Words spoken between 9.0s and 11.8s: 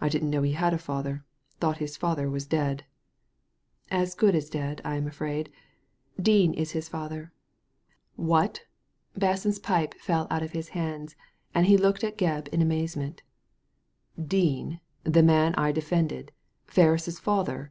I" Basson's pipe fell out of his hands, and he